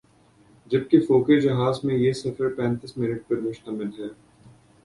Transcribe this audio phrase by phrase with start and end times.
[0.71, 4.07] جبکہ فوکر جہاز میں یہ سفر پینتایس منٹ پر مشتمل ہے۔